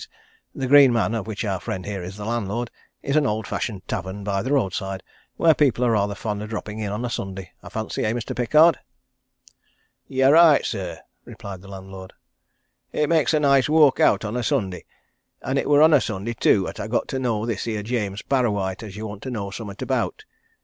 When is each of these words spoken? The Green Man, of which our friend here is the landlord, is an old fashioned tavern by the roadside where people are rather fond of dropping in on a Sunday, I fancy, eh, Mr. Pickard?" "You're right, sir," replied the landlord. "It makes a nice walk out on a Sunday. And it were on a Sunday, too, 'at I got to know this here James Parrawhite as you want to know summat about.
The 0.55 0.65
Green 0.65 0.91
Man, 0.91 1.13
of 1.13 1.27
which 1.27 1.45
our 1.45 1.59
friend 1.59 1.85
here 1.85 2.01
is 2.01 2.17
the 2.17 2.25
landlord, 2.25 2.71
is 3.03 3.15
an 3.15 3.27
old 3.27 3.45
fashioned 3.45 3.87
tavern 3.87 4.23
by 4.23 4.41
the 4.41 4.51
roadside 4.51 5.03
where 5.35 5.53
people 5.53 5.85
are 5.85 5.91
rather 5.91 6.15
fond 6.15 6.41
of 6.41 6.49
dropping 6.49 6.79
in 6.79 6.91
on 6.91 7.05
a 7.05 7.09
Sunday, 7.11 7.51
I 7.61 7.69
fancy, 7.69 8.03
eh, 8.03 8.11
Mr. 8.11 8.35
Pickard?" 8.35 8.79
"You're 10.07 10.31
right, 10.31 10.65
sir," 10.65 11.01
replied 11.23 11.61
the 11.61 11.67
landlord. 11.67 12.13
"It 12.91 13.09
makes 13.09 13.35
a 13.35 13.39
nice 13.39 13.69
walk 13.69 13.99
out 13.99 14.25
on 14.25 14.35
a 14.35 14.41
Sunday. 14.41 14.85
And 15.43 15.59
it 15.59 15.69
were 15.69 15.83
on 15.83 15.93
a 15.93 16.01
Sunday, 16.01 16.33
too, 16.33 16.67
'at 16.67 16.79
I 16.79 16.87
got 16.87 17.07
to 17.09 17.19
know 17.19 17.45
this 17.45 17.65
here 17.65 17.83
James 17.83 18.23
Parrawhite 18.23 18.81
as 18.81 18.95
you 18.97 19.05
want 19.05 19.21
to 19.21 19.29
know 19.29 19.51
summat 19.51 19.83
about. 19.83 20.23